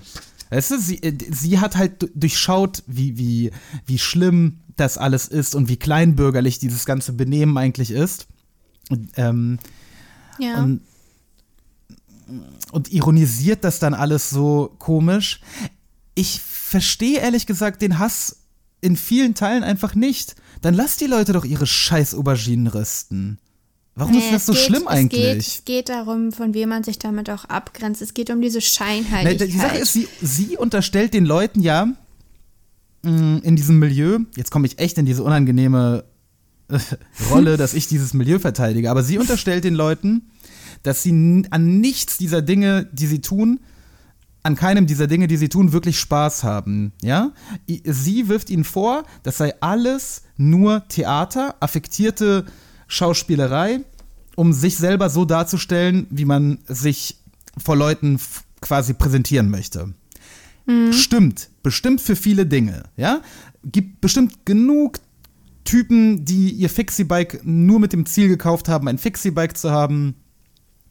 [0.51, 3.51] Weißt du, sie, äh, sie hat halt du- durchschaut, wie, wie,
[3.87, 8.27] wie schlimm das alles ist und wie kleinbürgerlich dieses ganze Benehmen eigentlich ist.
[8.91, 9.59] Und, ähm,
[10.39, 10.63] ja.
[10.63, 10.81] und,
[12.73, 15.41] und ironisiert das dann alles so komisch.
[16.15, 18.39] Ich verstehe ehrlich gesagt den Hass
[18.81, 20.35] in vielen Teilen einfach nicht.
[20.61, 23.39] Dann lass die Leute doch ihre scheiß Auberginen rösten.
[23.95, 25.23] Warum ist Nee, das so es geht, schlimm es eigentlich?
[25.23, 28.01] Geht, es geht darum, von wem man sich damit auch abgrenzt.
[28.01, 29.49] Es geht um diese Scheinheiligkeit.
[29.49, 31.89] die Sache ist, sie, sie unterstellt den Leuten ja
[33.03, 36.05] mh, in diesem Milieu, jetzt komme ich echt in diese unangenehme
[36.69, 36.79] äh,
[37.31, 40.31] Rolle, dass ich dieses Milieu verteidige, aber sie unterstellt den Leuten,
[40.83, 43.61] dass sie an nichts dieser Dinge, die sie tun,
[44.43, 46.93] an keinem dieser Dinge, die sie tun, wirklich Spaß haben.
[47.03, 47.33] Ja?
[47.85, 52.47] Sie wirft ihnen vor, das sei alles nur Theater, affektierte
[52.93, 53.81] Schauspielerei,
[54.37, 57.17] um sich selber so darzustellen, wie man sich
[57.57, 58.21] vor Leuten
[58.61, 59.95] quasi präsentieren möchte.
[60.93, 63.23] Stimmt, bestimmt für viele Dinge, ja?
[63.65, 64.99] Gibt bestimmt genug
[65.65, 70.15] Typen, die ihr Fixie-Bike nur mit dem Ziel gekauft haben, ein Fixie-Bike zu haben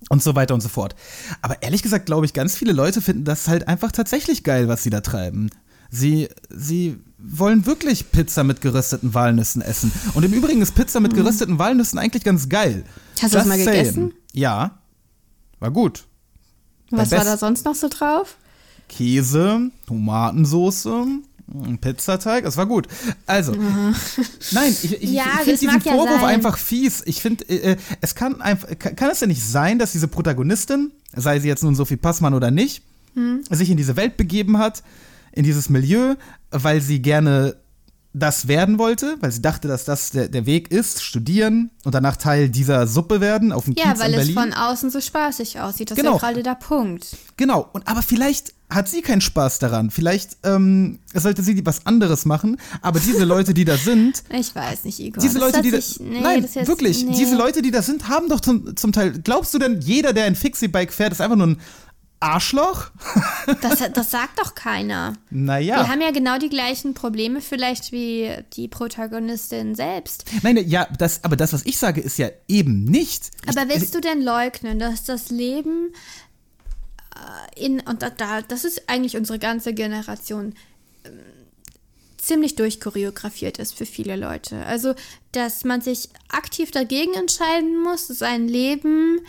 [0.10, 0.96] und so weiter und so fort.
[1.42, 4.84] Aber ehrlich gesagt glaube ich, ganz viele Leute finden das halt einfach tatsächlich geil, was
[4.84, 5.52] sie da treiben.
[5.93, 9.91] Sie, sie wollen wirklich Pizza mit gerösteten Walnüssen essen.
[10.13, 12.84] Und im Übrigen ist Pizza mit gerösteten Walnüssen eigentlich ganz geil.
[13.21, 13.77] Hast du das mal saying.
[13.84, 14.13] gegessen?
[14.32, 14.80] Ja.
[15.60, 16.06] War gut.
[16.89, 18.38] Was war da sonst noch so drauf?
[18.89, 21.06] Käse, Tomatensoße,
[21.54, 22.88] ein Pizzateig, das war gut.
[23.25, 23.54] Also,
[24.51, 26.30] nein, ich, ich, Ja, ich finde diesen ja Vorwurf sein.
[26.36, 27.01] einfach fies.
[27.06, 30.91] Ich finde, äh, es kann einfach, kann, kann es ja nicht sein, dass diese Protagonistin,
[31.15, 33.41] sei sie jetzt nun Sophie Passmann oder nicht, Hm.
[33.49, 34.84] sich in diese Welt begeben hat,
[35.32, 36.15] in dieses Milieu,
[36.52, 37.56] weil sie gerne
[38.13, 42.17] das werden wollte, weil sie dachte, dass das der, der Weg ist, studieren und danach
[42.17, 44.52] Teil dieser Suppe werden auf dem Ja, Kiez weil in es Berlin.
[44.52, 45.91] von außen so spaßig aussieht.
[45.91, 46.17] Das Genau.
[46.17, 47.08] ist ja gerade der Punkt.
[47.38, 49.91] Genau, und aber vielleicht hat sie keinen Spaß daran.
[49.91, 52.58] Vielleicht ähm, sollte sie was anderes machen.
[52.82, 55.22] Aber diese Leute, die da sind, Ich weiß nicht, Igor.
[55.24, 57.15] diese Das Leute, die da, sich- nee, nein, das wirklich, nee.
[57.17, 59.20] diese Leute, die da sind, haben doch zum, zum Teil.
[59.24, 61.58] Glaubst du denn, jeder, der ein Fixie-Bike fährt, ist einfach nur ein
[62.21, 62.91] Arschloch?
[63.62, 65.13] Das, das sagt doch keiner.
[65.29, 65.84] Naja.
[65.84, 70.25] Die haben ja genau die gleichen Probleme vielleicht wie die Protagonistin selbst.
[70.43, 73.31] Nein, ja, das, aber das, was ich sage, ist ja eben nicht.
[73.47, 75.93] Aber ich, willst du denn leugnen, dass das Leben
[77.15, 80.53] äh, in, und da, da, das ist eigentlich unsere ganze Generation,
[81.03, 81.19] ähm,
[82.17, 84.63] ziemlich durchchoreografiert ist für viele Leute.
[84.65, 84.93] Also,
[85.31, 89.19] dass man sich aktiv dagegen entscheiden muss, sein Leben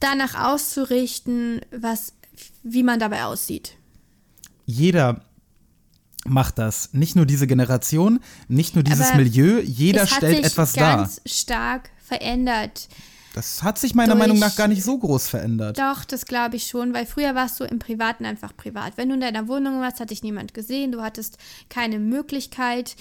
[0.00, 2.14] danach auszurichten, was,
[2.62, 3.76] wie man dabei aussieht.
[4.66, 5.22] jeder
[6.26, 6.90] macht das.
[6.92, 10.98] Nicht nur diese Generation, nicht nur dieses Aber Milieu, jeder hat stellt sich etwas dar.
[10.98, 12.88] ganz stark verändert.
[13.32, 15.78] Das hat sich meiner durch- Meinung nach gar nicht so groß verändert.
[15.78, 18.98] Doch, das glaube ich schon, weil früher warst du im Privaten einfach privat.
[18.98, 21.38] Wenn du in deiner Wohnung warst, hat dich niemand gesehen, du hattest
[21.70, 22.96] keine Möglichkeit,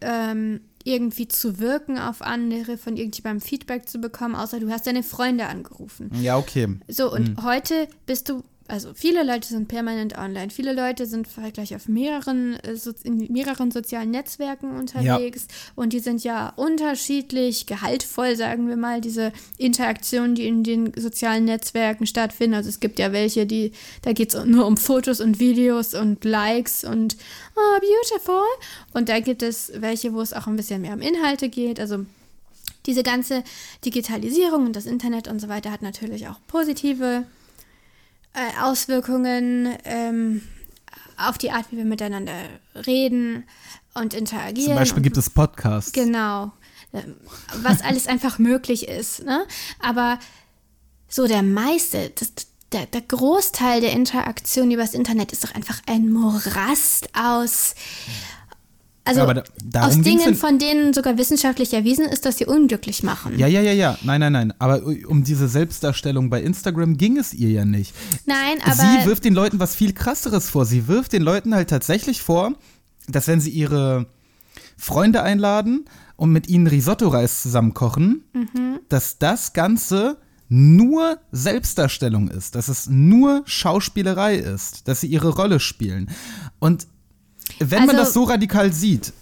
[0.00, 0.60] ähm,
[0.90, 5.46] irgendwie zu wirken auf andere, von irgendjemandem Feedback zu bekommen, außer du hast deine Freunde
[5.46, 6.10] angerufen.
[6.20, 6.68] Ja, okay.
[6.88, 7.44] So, und Hm.
[7.44, 12.54] heute bist du, also viele Leute sind permanent online, viele Leute sind gleich auf mehreren,
[12.60, 18.76] äh, so, in mehreren sozialen Netzwerken unterwegs und die sind ja unterschiedlich gehaltvoll, sagen wir
[18.76, 22.54] mal, diese Interaktionen, die in den sozialen Netzwerken stattfinden.
[22.54, 26.24] Also es gibt ja welche, die, da geht es nur um Fotos und Videos und
[26.24, 27.16] Likes und
[27.56, 28.44] oh, beautiful.
[28.92, 32.06] Und da gibt es welche, wo es auch ein bisschen mehr um Inhalte geht, also
[32.86, 33.44] diese ganze
[33.84, 37.24] Digitalisierung und das Internet und so weiter hat natürlich auch positive
[38.34, 40.42] äh, Auswirkungen ähm,
[41.16, 42.34] auf die Art, wie wir miteinander
[42.86, 43.44] reden
[43.94, 44.68] und interagieren.
[44.68, 45.92] Zum Beispiel gibt es Podcasts.
[45.92, 46.52] Genau.
[47.62, 49.24] Was alles einfach möglich ist.
[49.24, 49.46] Ne?
[49.78, 50.18] Aber
[51.08, 52.32] so der meiste, das,
[52.72, 57.74] der, der Großteil der Interaktion über das Internet ist doch einfach ein Morast aus.
[59.10, 63.02] Also Aber da- aus Dingen, in- von denen sogar wissenschaftlich erwiesen ist, dass sie unglücklich
[63.02, 63.36] machen.
[63.38, 63.98] Ja, ja, ja, ja.
[64.02, 64.54] Nein, nein, nein.
[64.58, 67.94] Aber um diese Selbstdarstellung bei Instagram ging es ihr ja nicht.
[68.26, 70.64] Nein, aber sie wirft den Leuten was viel krasseres vor.
[70.64, 72.52] Sie wirft den Leuten halt tatsächlich vor,
[73.08, 74.06] dass wenn sie ihre
[74.76, 75.84] Freunde einladen
[76.16, 78.80] und mit ihnen Risotto-Reis zusammen kochen, Mhm.
[78.88, 80.18] dass das Ganze
[80.48, 86.10] nur Selbstdarstellung ist, dass es nur Schauspielerei ist, dass sie ihre Rolle spielen.
[86.58, 86.86] Und
[87.60, 89.12] wenn man Also- das so radikal sieht,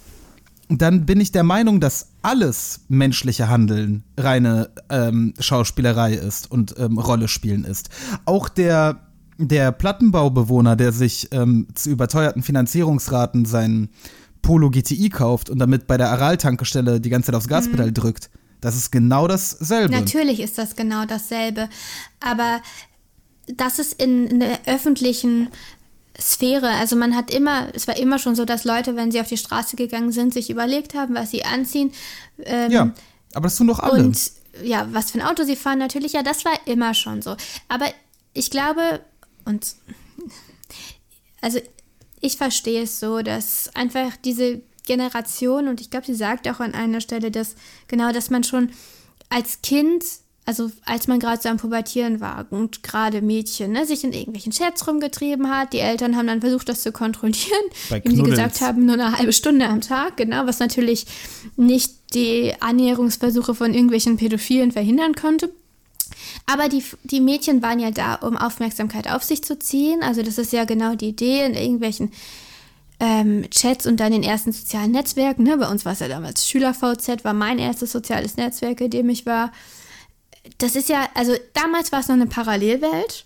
[0.69, 6.99] dann bin ich der Meinung, dass alles menschliche Handeln reine ähm, Schauspielerei ist und ähm,
[6.99, 7.89] Rolle spielen ist.
[8.25, 9.07] Auch der,
[9.39, 13.89] der Plattenbaubewohner, der sich ähm, zu überteuerten Finanzierungsraten sein
[14.43, 18.29] Polo GTI kauft und damit bei der Aral-Tankstelle die ganze Zeit aufs Gaspedal drückt.
[18.61, 19.91] Das ist genau dasselbe.
[19.91, 21.67] Natürlich ist das genau dasselbe.
[22.19, 22.61] Aber
[23.55, 25.49] das ist in, in der öffentlichen
[26.19, 26.69] Sphäre.
[26.69, 29.37] Also man hat immer, es war immer schon so, dass Leute, wenn sie auf die
[29.37, 31.91] Straße gegangen sind, sich überlegt haben, was sie anziehen.
[32.43, 32.91] Ähm, Ja,
[33.33, 34.03] aber das tun doch alle.
[34.03, 34.19] Und
[34.63, 37.35] ja, was für ein Auto sie fahren, natürlich, ja, das war immer schon so.
[37.67, 37.85] Aber
[38.33, 39.01] ich glaube,
[39.45, 39.75] und
[41.41, 41.59] also
[42.21, 46.73] ich verstehe es so, dass einfach diese Generation, und ich glaube, sie sagt auch an
[46.73, 47.55] einer Stelle, dass
[47.87, 48.71] genau, dass man schon
[49.29, 50.03] als Kind,
[50.49, 54.51] also als man gerade so am Pubertieren war und gerade Mädchen, ne, sich in irgendwelchen
[54.51, 58.87] Chats rumgetrieben hat, die Eltern haben dann versucht, das zu kontrollieren, indem sie gesagt haben,
[58.87, 61.05] nur eine halbe Stunde am Tag, genau, was natürlich
[61.55, 65.51] nicht die Annäherungsversuche von irgendwelchen Pädophilen verhindern konnte.
[66.47, 70.01] Aber die, die Mädchen waren ja da, um Aufmerksamkeit auf sich zu ziehen.
[70.01, 72.11] Also das ist ja genau die Idee in irgendwelchen
[72.99, 75.43] ähm, Chats und dann in ersten sozialen Netzwerken.
[75.43, 75.57] Ne?
[75.57, 79.27] Bei uns war es ja damals SchülerVZ, war mein erstes soziales Netzwerk, in dem ich
[79.27, 79.51] war.
[80.57, 83.25] Das ist ja, also damals war es noch eine Parallelwelt.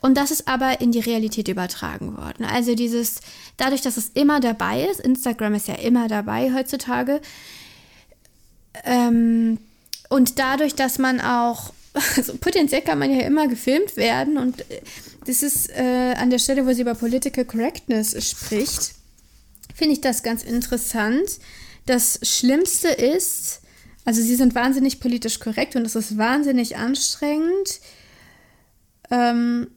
[0.00, 2.44] Und das ist aber in die Realität übertragen worden.
[2.44, 3.20] Also dieses,
[3.58, 7.20] dadurch, dass es immer dabei ist, Instagram ist ja immer dabei heutzutage,
[8.84, 9.58] ähm,
[10.08, 11.72] und dadurch, dass man auch,
[12.16, 14.80] also potenziell kann man ja immer gefilmt werden und äh,
[15.26, 18.94] das ist äh, an der Stelle, wo sie über Political Correctness spricht,
[19.74, 21.38] finde ich das ganz interessant.
[21.86, 23.60] Das Schlimmste ist,
[24.04, 27.80] also sie sind wahnsinnig politisch korrekt und es ist wahnsinnig anstrengend.
[29.10, 29.68] Ähm,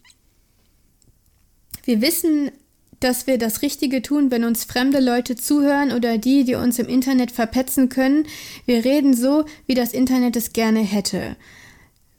[1.83, 2.51] wir wissen,
[2.99, 6.87] dass wir das Richtige tun, wenn uns fremde Leute zuhören oder die, die uns im
[6.87, 8.25] Internet verpetzen können.
[8.65, 11.35] Wir reden so, wie das Internet es gerne hätte.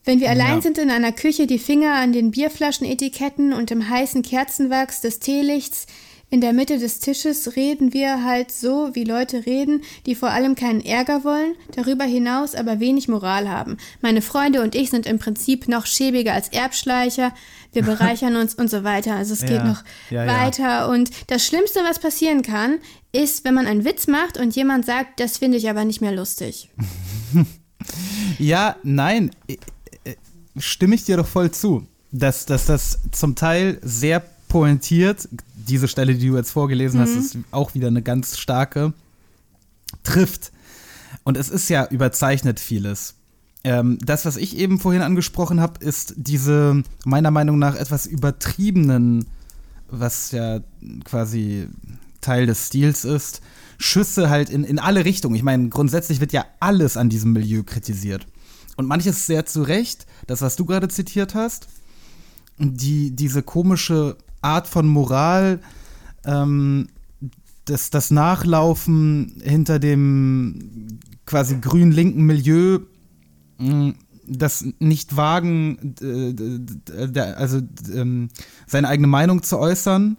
[0.04, 0.62] Wenn wir allein Ja.
[0.62, 5.86] sind in einer Küche, die Finger an den Bierflaschenetiketten und im heißen Kerzenwachs des Teelichts
[6.30, 10.54] in der Mitte des Tisches reden wir halt so, wie Leute reden, die vor allem
[10.54, 13.78] keinen Ärger wollen, darüber hinaus aber wenig Moral haben.
[14.02, 17.32] Meine Freunde und ich sind im Prinzip noch schäbiger als Erbschleicher.
[17.72, 19.14] Wir bereichern uns und so weiter.
[19.16, 19.64] Also es geht Ja.
[19.64, 20.40] noch Ja, ja.
[20.44, 20.88] weiter.
[20.90, 22.78] Und das Schlimmste, was passieren kann,
[23.12, 26.12] ist, wenn man einen Witz macht und jemand sagt, das finde ich aber nicht mehr
[26.12, 26.68] lustig.
[28.38, 29.56] Ja, nein, äh,
[30.58, 35.28] stimme ich dir doch voll zu, dass, dass das zum Teil sehr pointiert,
[35.68, 38.92] diese Stelle, die du jetzt vorgelesen hast, ist auch wieder eine ganz starke,
[40.02, 40.52] trifft.
[41.24, 43.14] Und es ist ja überzeichnet vieles.
[43.64, 49.26] Ähm, das, was ich eben vorhin angesprochen habe, ist diese meiner Meinung nach etwas übertriebenen,
[49.90, 50.60] was ja
[51.04, 51.68] quasi
[52.20, 53.40] Teil des Stils ist,
[53.78, 55.34] Schüsse halt in, in alle Richtungen.
[55.34, 58.26] Ich meine, grundsätzlich wird ja alles an diesem Milieu kritisiert.
[58.76, 61.68] Und manches sehr zu Recht, das, was du gerade zitiert hast,
[62.58, 65.60] die, diese komische Art von Moral,
[66.24, 66.88] ähm,
[67.64, 72.80] das, das Nachlaufen hinter dem quasi grün-linken Milieu,
[73.58, 73.92] mh,
[74.26, 77.60] das nicht wagen, äh, d- d- d- also
[77.94, 78.28] ähm,
[78.66, 80.16] seine eigene Meinung zu äußern,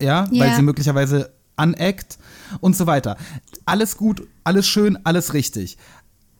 [0.00, 0.54] ja, weil Ja.
[0.56, 2.18] sie möglicherweise aneckt
[2.60, 3.16] und so weiter.
[3.64, 5.76] Alles gut, alles schön, alles richtig.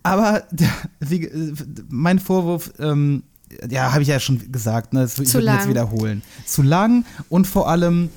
[0.04, 1.54] Aber der, wie, äh,
[1.88, 3.24] mein Vorwurf, ähm,
[3.70, 5.68] ja, habe ich ja schon gesagt, ne, das, ich Zu würde jetzt lang.
[5.70, 6.22] wiederholen.
[6.46, 8.10] Zu lang und vor allem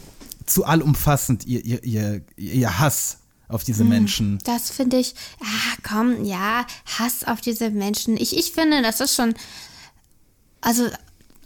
[0.45, 3.17] zu allumfassend ihr, ihr, ihr, ihr Hass
[3.47, 3.65] auf Hm.
[3.65, 4.39] diese Menschen.
[4.43, 6.65] Das finde ich, ah, komm, ja,
[6.97, 8.17] Hass auf diese Menschen.
[8.17, 9.33] Ich, ich finde, das ist schon,
[10.61, 10.87] also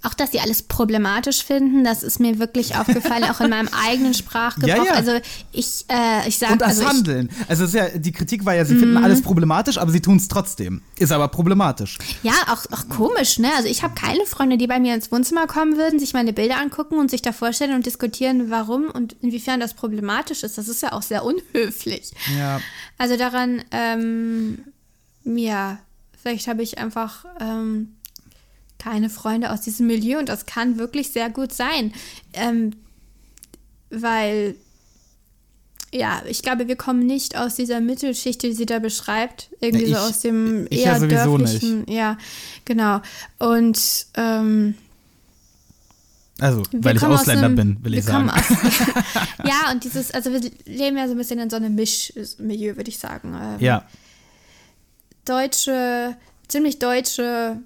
[0.04, 4.14] auch, dass sie alles problematisch finden, das ist mir wirklich aufgefallen, auch in meinem eigenen
[4.14, 4.68] Sprachgebrauch.
[4.68, 4.94] Ja, ja.
[4.94, 5.12] Also
[5.52, 7.30] ich, äh, ich sage, Und das also Handeln.
[7.48, 10.82] Also ja, die Kritik war ja, sie finden alles problematisch, aber sie tun es trotzdem.
[11.00, 11.98] Ist aber problematisch.
[12.22, 13.50] Ja, auch, auch komisch, ne?
[13.56, 16.58] Also ich habe keine Freunde, die bei mir ins Wohnzimmer kommen würden, sich meine Bilder
[16.58, 20.58] angucken und sich da vorstellen und diskutieren, warum und inwiefern das problematisch ist.
[20.58, 22.12] Das ist ja auch sehr unhöflich.
[22.38, 22.62] Ja.
[22.98, 24.60] Also daran, ähm,
[25.24, 25.80] ja,
[26.22, 27.95] vielleicht habe ich einfach ähm,
[28.80, 31.94] keine Freunde aus diesem Milieu und das kann wirklich sehr gut sein.
[32.34, 32.72] Ähm,
[33.90, 34.56] weil,
[35.94, 39.50] ja, ich glaube, wir kommen nicht aus dieser Mittelschicht, die sie da beschreibt.
[39.62, 41.86] Irgendwie Ja, so ich- aus dem ich ja eher sowieso dörflichen.
[41.90, 42.18] Ja,
[42.66, 43.02] genau.
[43.40, 43.80] Und
[44.16, 44.76] ähm,
[46.40, 48.30] Also, weil ich Ausländer einem- bin, will ich sagen.
[48.30, 48.42] Aus,
[49.46, 52.90] ja, und dieses, also wir leben ja so ein bisschen in so einem Mischmilieu, würde
[52.90, 53.34] ich sagen.
[53.42, 53.86] Ähm, ja.
[55.24, 56.16] deutsche,
[56.48, 57.58] ziemlich deutsche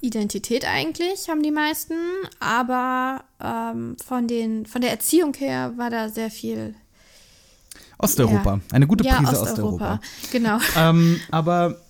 [0.00, 1.94] Identität eigentlich, haben die meisten,
[2.38, 6.74] aber ähm, von, den, von der Erziehung her war da sehr viel.
[7.98, 8.54] Osteuropa.
[8.54, 8.60] Ja.
[8.72, 9.94] Eine gute ja, Prise Osteuropa.
[9.94, 10.00] Osteuropa.
[10.32, 10.58] Genau.
[10.76, 11.80] ähm, aber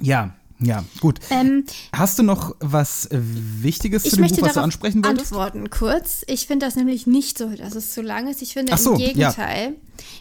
[0.00, 1.20] ja, Ja, gut.
[1.30, 5.32] Ähm, Hast du noch was Wichtiges ich zu dem möchte Buch, was du ansprechen wolltest?
[5.32, 6.22] antworten kurz.
[6.26, 8.42] Ich finde das nämlich nicht so, dass es zu lang ist.
[8.42, 9.06] Ich finde so, im ja.
[9.08, 9.74] Gegenteil.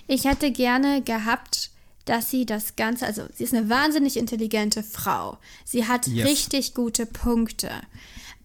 [0.07, 1.71] Ich hätte gerne gehabt,
[2.10, 5.38] dass sie das Ganze, also sie ist eine wahnsinnig intelligente Frau.
[5.63, 6.28] Sie hat Yes.
[6.28, 7.69] richtig gute Punkte.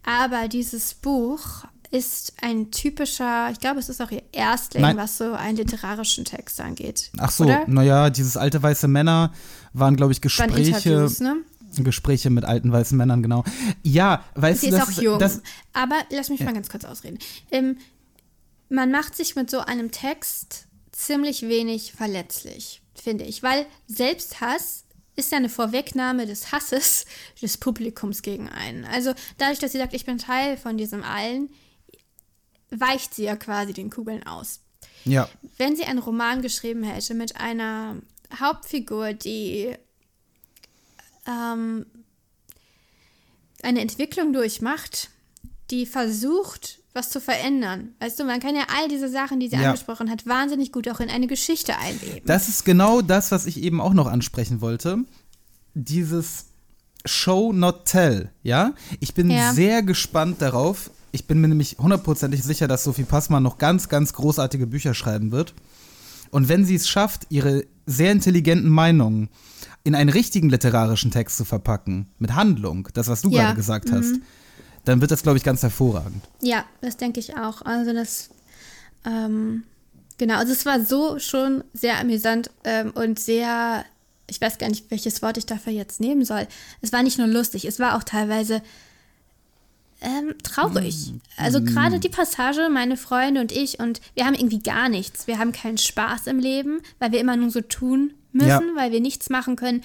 [0.05, 4.97] Aber dieses Buch ist ein typischer, ich glaube, es ist auch ihr Erstling, Nein.
[4.99, 7.11] was so einen literarischen Text angeht.
[7.19, 9.33] Ach so, naja, dieses alte weiße Männer
[9.73, 11.09] waren, glaube ich, Gespräche.
[11.21, 11.37] Ne?
[11.79, 13.45] Gespräche mit alten weißen Männern, genau.
[13.83, 15.19] Ja, weißt Sie du, ist das auch jung.
[15.19, 15.41] Das,
[15.73, 17.19] aber lass mich mal ganz kurz ausreden.
[17.51, 17.79] Ähm,
[18.69, 23.43] man macht sich mit so einem Text ziemlich wenig verletzlich, finde ich.
[23.43, 24.85] Weil Selbsthass
[25.17, 27.07] ist ja eine Vorwegnahme des Hasses
[27.43, 28.85] des Publikums gegen einen.
[28.85, 31.51] Also dadurch, dass sie sagt, ich bin Teil von diesem allen,
[32.71, 34.61] weicht sie ja quasi den Kugeln aus.
[35.05, 35.29] ja,
[35.59, 37.97] Wenn sie einen Roman geschrieben hätte mit einer
[38.39, 39.77] Hauptfigur, die
[41.27, 41.87] ähm,
[43.63, 45.11] eine Entwicklung durchmacht,
[45.71, 47.95] die versucht, was zu verändern.
[48.01, 49.71] Weißt du, man kann ja all diese Sachen, die sie Ja.
[49.71, 52.21] angesprochen hat, wahnsinnig gut auch in eine Geschichte einweben.
[52.27, 54.99] das ist genau das, was ich eben auch noch ansprechen wollte.
[55.75, 56.47] Dieses
[57.05, 58.73] Show Not Tell, ja?
[59.01, 59.53] Ich bin Ja.
[59.53, 60.91] sehr gespannt darauf.
[61.13, 65.33] Ich bin mir nämlich hundertprozentig sicher, dass Sophie Passmann noch ganz, ganz großartige Bücher schreiben
[65.33, 65.55] wird.
[66.31, 69.29] Und wenn sie es schafft, ihre sehr intelligenten Meinungen
[69.85, 73.93] in einen richtigen literarischen Text zu verpacken, mit Handlung, das, was du Ja, gerade gesagt
[73.93, 74.15] hast,
[74.85, 76.23] dann wird das, glaube ich, ganz hervorragend.
[76.41, 77.63] Ja, das denke ich auch.
[77.63, 78.31] Also das,
[79.05, 79.65] ähm,
[80.19, 83.85] genau, also es war so schon sehr amüsant ähm, und sehr,
[84.29, 86.47] ich weiß gar nicht, welches Wort ich dafür jetzt nehmen soll.
[86.83, 88.63] Es war nicht nur lustig, es war auch teilweise
[90.01, 91.15] ähm, traurig.
[91.39, 95.27] Also gerade die Passage, meine Freunde und ich, und wir haben irgendwie gar nichts.
[95.27, 98.61] Wir haben keinen Spaß im Leben, weil wir immer nur so tun müssen, Ja.
[98.77, 99.83] weil wir nichts machen können.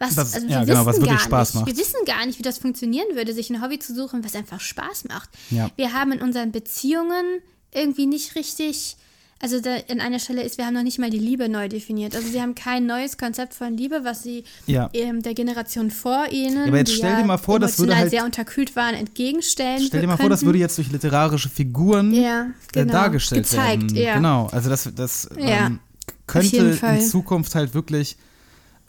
[0.00, 1.60] Was, Was- also ja, wir genau, wissen was wirklich gar Spaß nicht.
[1.66, 1.76] macht.
[1.76, 4.58] Wir wissen gar nicht, wie das funktionieren würde, sich ein Hobby zu suchen, was einfach
[4.60, 5.28] Spaß macht.
[5.50, 5.70] Ja.
[5.76, 7.40] Wir haben in unseren Beziehungen
[7.72, 8.96] irgendwie nicht richtig,
[9.42, 12.16] also da in einer Stelle ist, wir haben noch nicht mal die Liebe neu definiert.
[12.16, 14.88] Also sie haben kein neues Konzept von Liebe, was sie Ja.
[14.94, 18.10] ähm, der Generation vor ihnen, aber jetzt die stell dir mal vor, das würde halt-
[18.10, 19.82] sehr unterkühlt waren, entgegenstellen.
[19.86, 20.46] Stell dir mal vor, das könnten.
[20.48, 22.92] würde jetzt durch literarische Figuren Ja, äh, genau.
[22.92, 23.96] dargestellt Gezeigt, werden.
[23.96, 24.14] ja.
[24.16, 25.78] Genau, also das, das Ja, ähm,
[26.26, 28.16] könnte in Zukunft halt wirklich,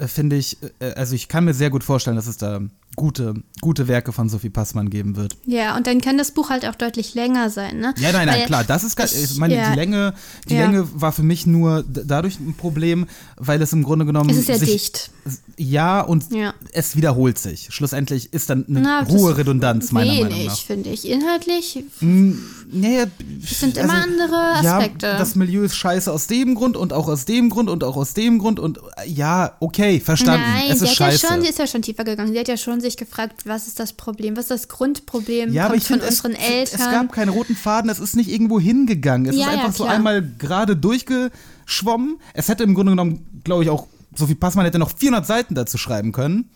[0.07, 2.61] finde ich, äh, also ich kann mir sehr gut vorstellen, dass es da
[2.95, 5.38] gute, gute Werke von Sophie Passmann geben wird.
[5.45, 7.93] Ja, und dann kann das Buch halt auch deutlich länger sein, ne?
[7.97, 9.69] Ja, nein, nein, Weil klar, das ist gar, ich- meine, ja.
[9.71, 10.13] die Länge,
[10.49, 10.62] die Ja.
[10.65, 14.47] Länge war für mich nur dadurch ein Problem, weil es im Grunde genommen Es ist
[14.47, 15.12] sehr sich, dicht.
[15.58, 16.54] Ja, und Ja.
[16.73, 17.67] es wiederholt sich.
[17.71, 20.58] Schlussendlich ist dann eine Na, hohe Redundanz meiner Meinung Wenig, nach.
[20.60, 21.08] finde ich.
[21.08, 23.06] Inhaltlich Nee,
[23.43, 25.06] Es sind immer andere Aspekte.
[25.08, 27.95] Ja, das Milieu ist scheiße aus dem Grund und auch aus dem Grund und auch
[27.97, 30.45] aus dem Grund und äh, ja, okay, verstanden.
[30.54, 31.23] Nein, es sie ist hat scheiße.
[31.27, 32.32] ja schon, sie ist ja schon tiefer gegangen.
[32.34, 34.36] Sie hat ja schon sich gefragt, was ist das Problem?
[34.36, 35.54] Was ist das Grundproblem?
[35.54, 36.80] ja, aber Kommt ich von finde, es, unseren Eltern.
[36.82, 39.28] es gab keinen roten Faden, es ist nicht irgendwo hingegangen.
[39.30, 39.96] Es Ja, ist ja, einfach so klar.
[39.96, 42.17] einmal gerade durchgeschwommen.
[42.34, 45.78] Es hätte im Grunde genommen, glaube ich, auch, Sophie Passmann hätte noch 400 Seiten dazu
[45.78, 46.50] schreiben können.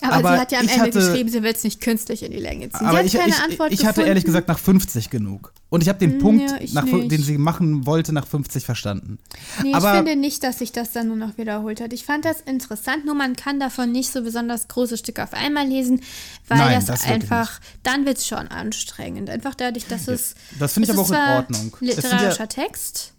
[0.00, 2.32] Aber, aber sie hat ja am Ende hatte- geschrieben, sie will es nicht künstlich in
[2.32, 2.86] die Länge ziehen.
[2.86, 4.08] Aber ich, keine ich, Antwort ich hatte gefunden.
[4.08, 5.52] ehrlich gesagt nach 50 genug.
[5.68, 9.18] Und ich habe den Punkt, ja, nach, den sie machen wollte, nach 50 verstanden.
[9.62, 11.92] Nee, aber ich finde nicht, dass sich das dann nur noch wiederholt hat.
[11.94, 15.66] Ich fand das interessant, nur man kann davon nicht so besonders große Stücke auf einmal
[15.66, 16.02] lesen,
[16.48, 19.30] weil Nein, das, das einfach, dann wird es schon anstrengend.
[19.30, 20.34] Einfach dadurch, dass es.
[20.58, 21.76] das finde ich aber auch in Ordnung.
[21.80, 23.14] Sind ja- Literarischer Text,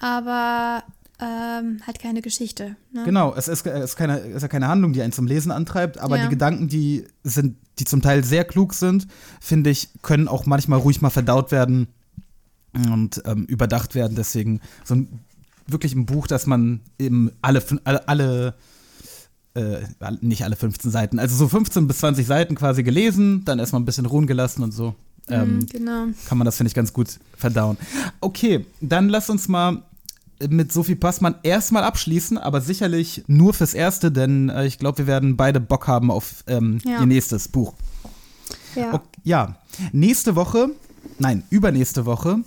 [0.00, 0.82] aber
[1.22, 2.74] ähm, hat keine Geschichte.
[2.92, 3.04] Ne?
[3.04, 5.52] Genau, es ist, es ist, keine, es ist ja keine Handlung, die einen zum Lesen
[5.52, 6.24] antreibt, aber Ja.
[6.24, 9.06] die Gedanken, die sind, die zum Teil sehr klug sind,
[9.40, 11.86] finde ich, können auch manchmal ruhig mal verdaut werden
[12.90, 14.14] und ähm, überdacht werden.
[14.16, 15.20] Deswegen so ein
[15.66, 18.54] wirklich ein Buch, das man eben alle, alle, alle
[19.54, 19.80] äh,
[20.20, 23.84] nicht alle 15 Seiten, also so 15 bis 20 Seiten quasi gelesen, dann erstmal ein
[23.84, 24.94] bisschen ruhen gelassen und so.
[25.28, 26.04] Ähm, Mhm, genau.
[26.26, 27.76] kann man das, finde ich, ganz gut verdauen.
[28.20, 29.82] Okay, dann lass uns mal
[30.48, 35.06] mit Sophie Passmann erstmal abschließen, aber sicherlich nur fürs Erste, denn äh, ich glaube, wir
[35.06, 37.00] werden beide Bock haben auf ähm, Ja.
[37.00, 37.74] ihr nächstes Buch.
[38.74, 38.94] Ja.
[38.94, 39.56] Ok- ja,
[39.92, 40.70] nächste Woche,
[41.18, 42.38] nein, übernächste Woche,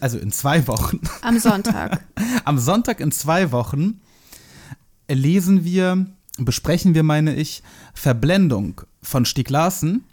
[0.00, 2.04] also in zwei Wochen, Am Sonntag.
[2.44, 4.00] am Sonntag in zwei Wochen
[5.10, 6.06] lesen wir,
[6.38, 7.62] besprechen wir, meine ich,
[7.94, 10.04] Verblendung von Stieg Larsen.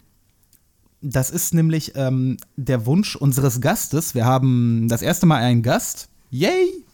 [1.00, 4.14] Das ist nämlich ähm, der Wunsch unseres Gastes.
[4.14, 6.08] Wir haben das erste Mal einen Gast.
[6.34, 6.84] Yay!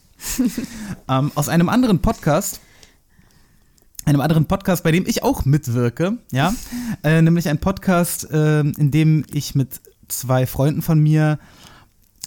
[1.08, 2.60] ähm, aus einem anderen Podcast.
[4.04, 6.52] Einem anderen Podcast, bei dem ich auch mitwirke, ja.
[7.02, 11.38] Äh, nämlich ein Podcast, äh, in dem ich mit zwei Freunden von mir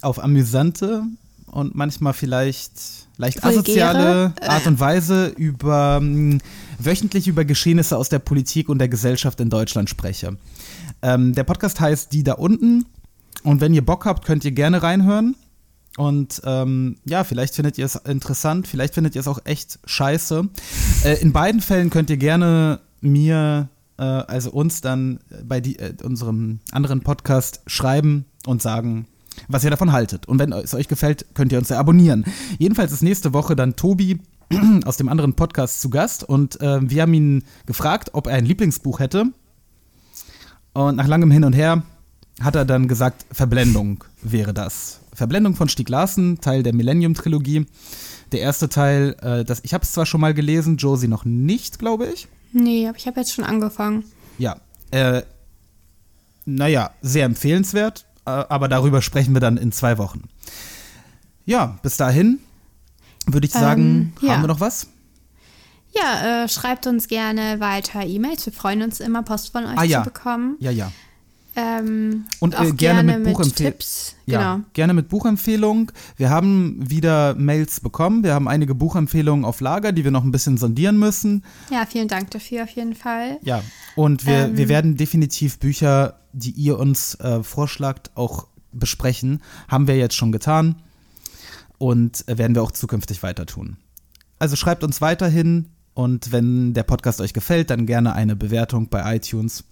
[0.01, 1.03] auf amüsante
[1.45, 2.72] und manchmal vielleicht
[3.18, 6.39] leicht Vulgäre, asoziale Art und Weise über mh,
[6.80, 10.38] wöchentlich über Geschehnisse aus der Politik und der Gesellschaft in Deutschland spreche.
[11.03, 12.88] Ähm, der Podcast heißt Die da unten
[13.43, 15.36] und wenn ihr Bock habt, könnt ihr gerne reinhören.
[15.97, 20.47] Und ähm, ja, vielleicht findet ihr es interessant, vielleicht findet ihr es auch echt scheiße.
[21.03, 25.93] Äh, in beiden Fällen könnt ihr gerne mir, äh, also uns dann bei die, äh,
[26.03, 29.05] unserem anderen Podcast schreiben und sagen,
[29.47, 30.27] was ihr davon haltet.
[30.27, 32.25] Und wenn es euch gefällt, könnt ihr uns ja abonnieren.
[32.57, 34.19] Jedenfalls ist nächste Woche dann Tobi
[34.85, 38.45] aus dem anderen Podcast zu Gast und äh, wir haben ihn gefragt, ob er ein
[38.45, 39.25] Lieblingsbuch hätte.
[40.73, 41.83] Und nach langem Hin und Her
[42.43, 44.99] hat er dann gesagt, Verblendung wäre das.
[45.13, 47.65] Verblendung von Stieg Larsen, Teil der Millennium-Trilogie.
[48.31, 51.77] Der erste Teil, äh, das, ich habe es zwar schon mal gelesen, Josie noch nicht,
[51.79, 52.27] glaube ich.
[52.51, 54.03] Nee, aber ich habe jetzt schon angefangen.
[54.39, 54.57] Ja,
[54.91, 55.21] äh,
[56.45, 60.23] naja, sehr empfehlenswert, äh, aber darüber sprechen wir dann in zwei Wochen.
[61.45, 62.39] Ja, bis dahin
[63.27, 64.33] würde ich sagen, Ähm, ja.
[64.33, 64.87] haben wir noch was?
[65.95, 68.45] Ja, äh, schreibt uns gerne weiter E-Mails.
[68.47, 70.03] Wir freuen uns immer, Post von euch Ah, ja.
[70.03, 70.55] zu bekommen.
[70.59, 70.91] Ja, ja.
[71.56, 74.16] Ähm, Und, auch äh, gerne mit Buchempfehl- Tipps.
[74.26, 74.66] Ja, Genau.
[74.74, 75.91] gerne mit Buchempfehlung.
[76.18, 78.24] Wir haben wieder Mails bekommen.
[78.24, 81.43] Wir haben einige Buchempfehlungen auf Lager, die wir noch ein bisschen sondieren müssen.
[81.70, 83.38] Ja, vielen Dank dafür auf jeden Fall.
[83.43, 83.62] Ja,
[83.95, 84.58] und wir, Ähm.
[84.58, 89.41] wir werden definitiv Bücher, die ihr uns äh, vorschlagt, auch besprechen.
[89.68, 90.78] Haben wir jetzt schon getan
[91.78, 93.78] und äh, werden wir auch zukünftig weiter tun.
[94.39, 99.16] Also schreibt uns weiterhin und wenn der Podcast euch gefällt, dann gerne eine Bewertung bei
[99.18, 99.64] iTunes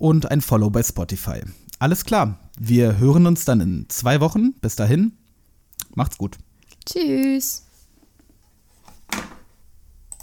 [0.00, 1.42] und ein Follow bei Spotify.
[1.78, 4.54] Alles klar, wir hören uns dann in zwei Wochen.
[4.60, 5.12] Bis dahin,
[5.94, 6.38] macht's gut.
[6.84, 7.66] Tschüss.